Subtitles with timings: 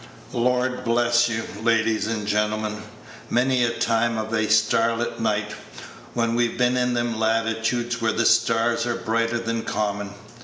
[0.33, 2.81] Lord bless you, ladies and gentlemen,
[3.29, 5.53] many a time of a starlight night,
[6.15, 10.09] when we've been in them latitudes where the stars are brighter than common.